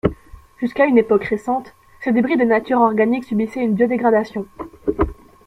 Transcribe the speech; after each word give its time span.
Jusqu'à 0.57 0.85
une 0.87 0.97
époque 0.97 1.25
récente, 1.25 1.75
ces 1.99 2.11
débris 2.11 2.35
de 2.35 2.43
nature 2.43 2.79
organique 2.81 3.23
subissaient 3.23 3.61
une 3.63 3.75
biodégradation. 3.75 4.47